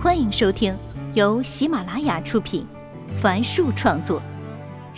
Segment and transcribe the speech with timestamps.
[0.00, 0.78] 欢迎收听
[1.12, 2.64] 由喜马拉雅出品，
[3.20, 4.22] 凡树创作，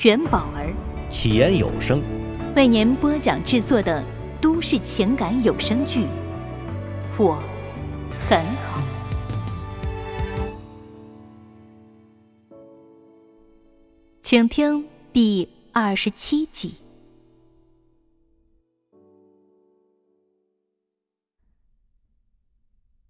[0.03, 0.75] 元宝儿。
[1.09, 2.03] 起言有声。
[2.55, 4.05] 为您播讲制作的
[4.43, 6.01] 都市情感有声剧
[7.19, 7.43] 《我
[8.29, 8.83] 很好》，
[14.21, 16.75] 请听第二十七集。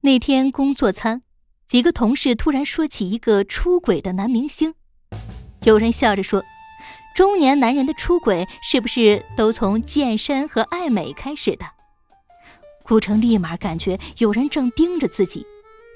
[0.02, 1.22] 那天工作餐，
[1.70, 4.74] 几个同事突然说起一个出轨的男明星。
[5.62, 6.42] 有人笑着说
[7.14, 11.64] ：“中年男人的出轨是不是都从健身和爱美开始的？”
[12.82, 15.46] 顾城立马感觉有人正盯着自己，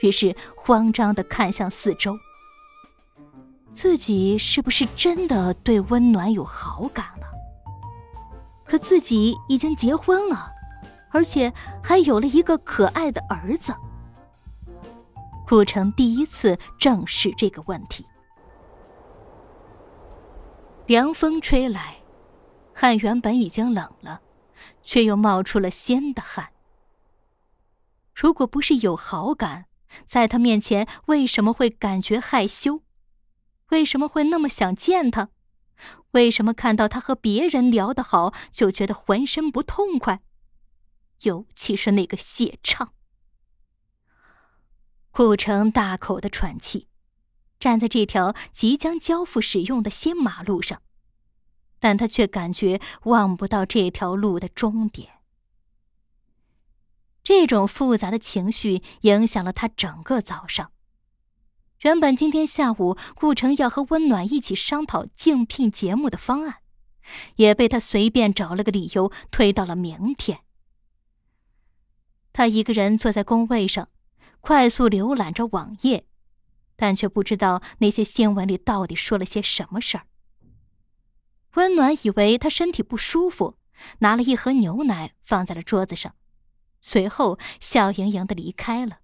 [0.00, 2.16] 于是慌张的看向四周。
[3.72, 7.27] 自己是不是真的对温暖有好感了？
[8.64, 10.52] 可自己已经结婚了，
[11.10, 11.52] 而且
[11.82, 13.74] 还有了一个可爱的儿子。
[15.46, 18.04] 顾城第一次正视这个问题。
[20.86, 22.02] 凉风吹来，
[22.74, 24.20] 汗原本已经冷了，
[24.82, 26.50] 却又冒出了鲜的汗。
[28.14, 29.66] 如果不是有好感，
[30.06, 32.82] 在他面前为什么会感觉害羞？
[33.70, 35.28] 为什么会那么想见他？
[36.12, 40.22] 为什么看到他和别人聊得好就觉得浑身不痛快？
[41.22, 42.94] 尤其是那个谢畅。
[45.16, 46.88] 顾城大口的喘气，
[47.60, 50.82] 站在这条即将交付使用的新马路上，
[51.78, 55.20] 但他却感觉望不到这条路的终点。
[57.22, 60.72] 这种复杂的情绪影响了他整个早上。
[61.82, 66.56] 原本今天下午顾城要和温暖一起商讨竞聘节目的方案，
[67.36, 70.40] 也被他随便找了个理由推到了明天。
[72.32, 73.90] 他一个人坐在工位上。
[74.47, 76.06] 快速浏览着网页，
[76.77, 80.06] 但却不知道那些新闻里到底说了些什么事儿。
[81.55, 83.56] 温暖以为他身体不舒服，
[84.00, 86.15] 拿了一盒牛奶放在了桌子上，
[86.83, 88.99] 随后笑盈盈的离开了。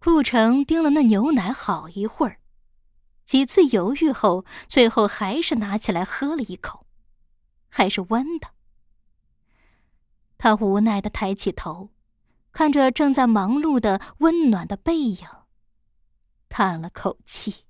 [0.00, 2.40] 顾城盯了那牛奶好一会儿，
[3.24, 6.88] 几次犹豫后，最后还是拿起来喝了一口，
[7.68, 8.48] 还是温的。
[10.36, 11.90] 他无奈的抬起头。
[12.52, 15.26] 看着正在忙碌的温暖的背影，
[16.48, 17.64] 叹了口气。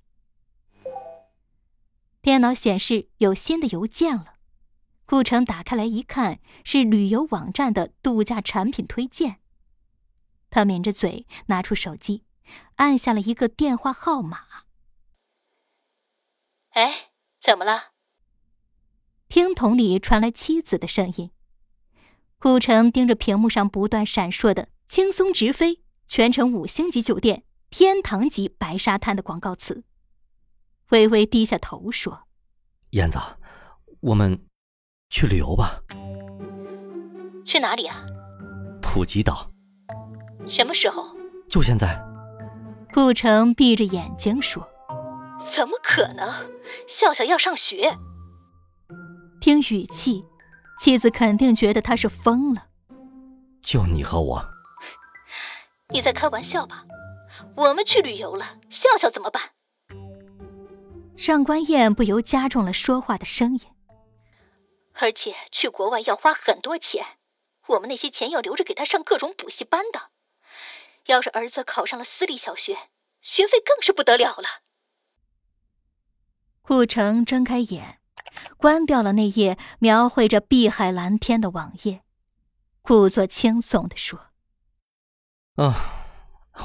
[2.21, 4.35] 电脑显示有新的邮件了，
[5.05, 9.39] 顾城打开来一看，是旅游网站的度假产品推荐。
[10.49, 12.25] 他抿着嘴，拿出手机，
[12.75, 14.39] 按下了一个电话号码。
[16.69, 17.11] 哎，
[17.41, 17.93] 怎么了？
[19.27, 21.31] 听筒里传来妻子的声音。
[22.43, 24.67] 顾城盯着屏幕上不断闪烁的。
[24.85, 29.85] 轻松直飞，全程五星级酒店，天堂级白沙滩的广告词。
[30.89, 32.23] 微微低下头说
[32.91, 33.17] ：“燕子，
[34.01, 34.45] 我们
[35.09, 35.83] 去旅游吧。
[37.45, 38.03] 去哪里啊？
[38.81, 39.49] 普吉岛。
[40.45, 41.15] 什么时候？
[41.49, 41.97] 就现在。”
[42.93, 44.67] 顾城闭着眼睛说
[45.55, 46.29] ：“怎么可能？
[46.89, 47.97] 笑笑要上学。”
[49.39, 50.25] 听语气，
[50.79, 52.67] 妻子肯定觉得他是疯了。
[53.61, 54.43] 就你和我。
[55.89, 56.85] 你在开玩笑吧？
[57.55, 59.41] 我们去旅游了，笑笑怎么办？
[61.15, 63.61] 上官燕不由加重了说话的声音。
[64.93, 67.05] 而且去国外要花很多钱，
[67.67, 70.09] 我们那些钱要留着给他上各种补习班的。
[71.05, 72.77] 要是儿子考上了私立小学，
[73.21, 74.47] 学费更是不得了了。
[76.61, 77.99] 顾城睁开眼，
[78.57, 82.03] 关掉了那页描绘着碧海蓝天的网页，
[82.81, 84.19] 故作轻松的说。
[85.55, 85.75] 啊，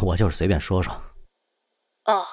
[0.03, 0.92] 我就是随便说说。
[2.04, 2.25] 哦。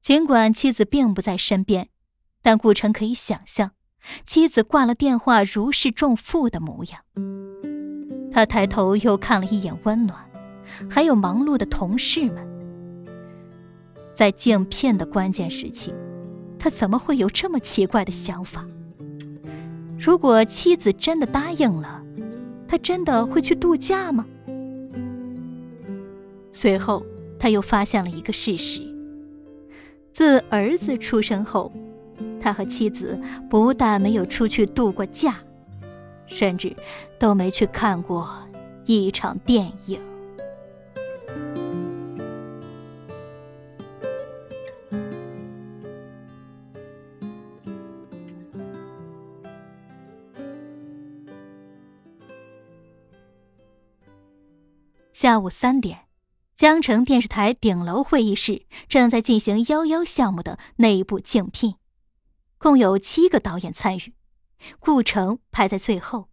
[0.00, 1.88] 尽管妻子并不在身边，
[2.42, 3.72] 但顾城可以想象，
[4.26, 7.00] 妻子挂了电话如释重负的模样。
[8.30, 10.30] 他抬头又看了一眼温暖，
[10.90, 12.46] 还有忙碌的同事们。
[14.14, 15.94] 在镜片的关键时期，
[16.64, 18.66] 他怎么会有这么奇怪的想法？
[19.98, 22.02] 如果妻子真的答应了，
[22.66, 24.24] 他真的会去度假吗？
[26.50, 27.04] 随后，
[27.38, 28.80] 他又发现了一个事实：
[30.10, 31.70] 自儿子出生后，
[32.40, 33.20] 他和妻子
[33.50, 35.36] 不但没有出去度过假，
[36.24, 36.74] 甚至
[37.18, 38.26] 都没去看过
[38.86, 40.00] 一场电影。
[55.14, 56.08] 下午三点。
[56.56, 61.76] 江城电视台顶楼会议室正在进行幺幺项目的内部竞聘，
[62.58, 64.12] 共有七个导演参与，
[64.80, 66.30] 顾城排在最后，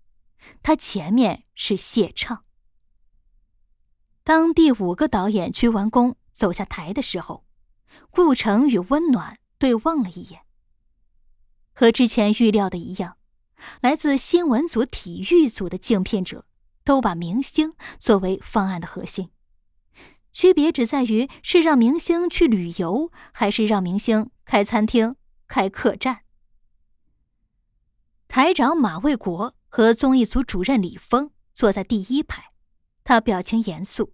[0.64, 2.44] 他前面是谢畅。
[4.24, 7.46] 当第五个导演鞠完躬走下台的时候，
[8.10, 10.42] 顾城与温暖对望了一眼。
[11.72, 13.18] 和之前预料的一样，
[13.82, 16.46] 来自新闻组、体育组的竞聘者
[16.84, 19.30] 都把明星作为方案的核心。
[20.34, 25.16] 区别只在于是让明星去旅游，还是让明星开餐厅、
[25.48, 26.22] 开客栈。
[28.30, 32.54] 台长马卫国和综艺组主任李峰坐在第一排，
[33.04, 34.14] 他表情严肃，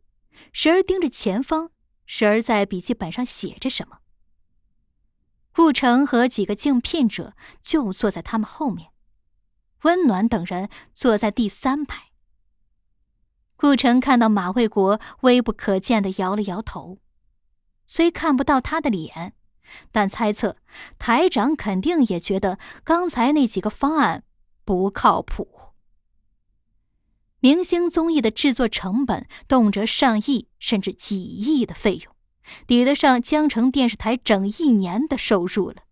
[0.52, 1.69] 时而盯着前方，
[2.08, 4.00] 时而在笔记本上写着什么。
[5.54, 8.90] 顾城和几个竞聘者就坐在他们后面，
[9.84, 12.06] 温暖等人坐在第三排。
[13.57, 17.00] 顾城看到马卫国微不可见的摇了摇头，
[17.88, 19.33] 虽看不到他的脸，
[19.92, 20.57] 但猜测
[21.00, 24.24] 台长肯定也觉得刚才那几个方案
[24.63, 25.74] 不靠谱。
[27.39, 32.15] 明星综艺的制作成本动辄上亿甚至几亿的费用，
[32.68, 35.83] 抵得上江城电视台整一年的收入了。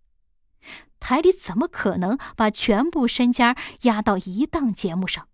[1.00, 5.28] 台里怎么可能把全部身家压到一档节目上？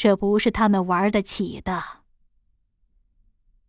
[0.00, 1.82] 这不是他们玩得起的。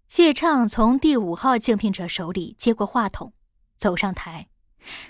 [0.08, 3.34] 谢畅从第五号竞聘者手里接过话筒，
[3.76, 4.48] 走上台，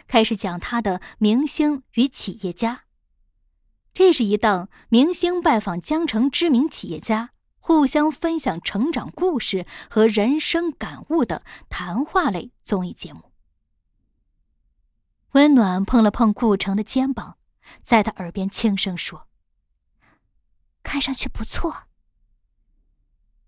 [0.07, 2.73] 开始讲他的《明星与企业家》。
[3.93, 7.29] 这是一档明星拜访江城知名企业家，
[7.59, 13.31] 互相分享成长故事和人生感悟的谈话类综艺节目。
[15.33, 17.37] 温暖碰了碰顾城的肩膀，
[17.83, 19.27] 在他耳边轻声说。
[20.91, 21.83] 看上去不错。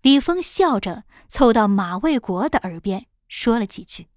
[0.00, 4.08] 李峰笑着凑到马卫国的耳边说了几句，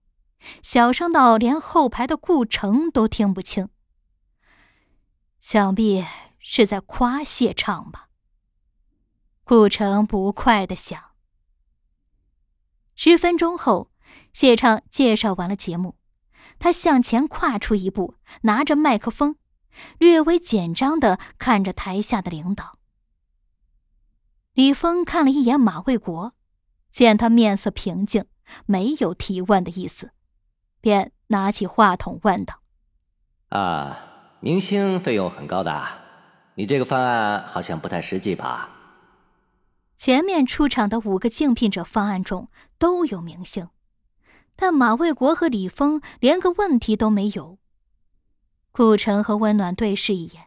[0.64, 3.68] 小声到连后排的顾城都听不清。
[5.42, 6.06] 想必
[6.40, 8.08] 是在夸谢畅吧？
[9.44, 11.12] 顾城不快的想。
[12.96, 13.92] 十分钟后，
[14.32, 15.98] 谢畅介绍完了节目，
[16.60, 19.36] 他向前跨出一步，拿着麦克风，
[20.00, 22.77] 略微紧张的看着台下的领导。
[24.58, 26.34] 李峰看了一眼马卫国，
[26.90, 28.26] 见他面色平静，
[28.66, 30.10] 没有提问的意思，
[30.82, 32.64] 便拿起话筒问道
[33.56, 35.88] ：“啊，明星费用很高的，
[36.56, 38.72] 你这个方案好像不太实际吧？”
[39.96, 42.50] 前面出场的五个竞聘者方案中
[42.80, 43.70] 都有明星，
[44.56, 47.60] 但马卫国和李峰连个问题都没有。
[48.72, 50.46] 顾城和温暖对视一眼，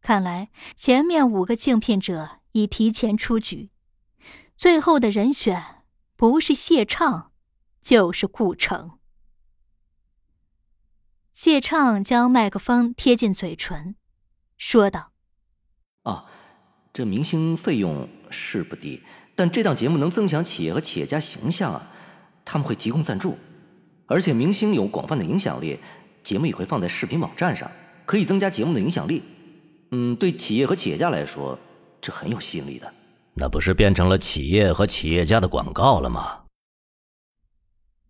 [0.00, 2.37] 看来前面五个竞聘者。
[2.52, 3.70] 已提前出局，
[4.56, 5.84] 最后的人选
[6.16, 7.32] 不是谢畅，
[7.80, 8.98] 就是顾城。
[11.32, 13.94] 谢畅将麦克风贴近嘴唇，
[14.56, 15.12] 说道
[16.02, 16.24] ：“啊，
[16.92, 19.02] 这明星费用是不低，
[19.36, 21.92] 但这档节目能增强企业和企业家形象啊！
[22.44, 23.38] 他们会提供赞助，
[24.06, 25.78] 而且明星有广泛的影响力，
[26.24, 27.70] 节目也会放在视频网站上，
[28.04, 29.22] 可以增加节目的影响力。
[29.92, 31.56] 嗯，对企业和企业家来说。”
[32.00, 32.92] 这很有吸引力的，
[33.34, 36.44] 那不是变成了企业和企业家的广告了吗？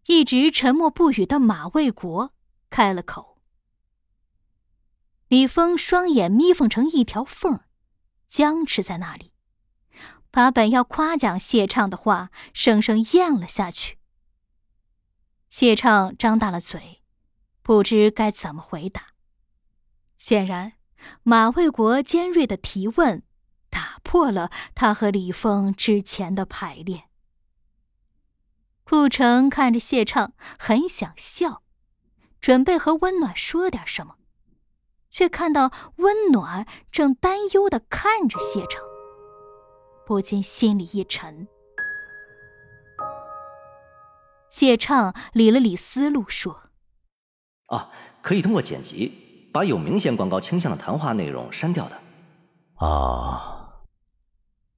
[0.07, 2.33] 一直沉默不语的马卫国
[2.71, 3.39] 开了口。
[5.29, 7.61] 李峰双眼眯缝成一条缝，
[8.27, 9.33] 僵持在那里，
[10.31, 13.99] 把本要夸奖谢畅的话生生咽了下去。
[15.51, 17.03] 谢畅张大了嘴，
[17.63, 19.09] 不知该怎么回答。
[20.17, 20.73] 显然，
[21.23, 23.23] 马卫国尖锐的提问。
[24.09, 27.11] 打破了他和李峰之前的排练。
[28.83, 31.63] 顾城看着谢畅，很想笑，
[32.41, 34.15] 准备和温暖说点什么，
[35.11, 38.83] 却看到温暖正担忧的看着谢畅，
[40.07, 41.47] 不禁心里一沉。
[44.49, 46.63] 谢畅理了理思路，说
[47.69, 47.91] ：“啊，
[48.23, 52.01] 可以通过剪辑把有明显广告倾向的谈话内容删掉的。”
[52.87, 53.57] 啊。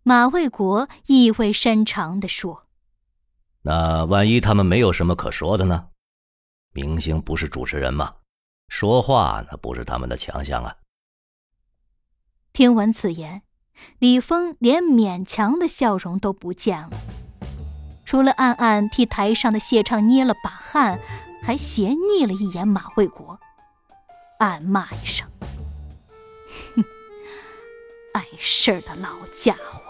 [0.03, 2.67] 马卫国意味深长的说
[3.63, 5.89] ：“那万一他们没有什么可说的呢？
[6.73, 8.15] 明星不是主持人吗？
[8.69, 10.77] 说话那不是他们的强项啊。”
[12.55, 13.43] 听闻此言，
[13.99, 16.91] 李峰连勉强的笑容都不见了，
[18.07, 20.99] 除了暗暗替台上的谢畅捏了把汗，
[21.43, 23.39] 还斜睨了一眼马卫国，
[24.39, 25.29] 暗骂一声
[26.75, 26.85] ：“哼，
[28.15, 29.90] 碍事的老家伙。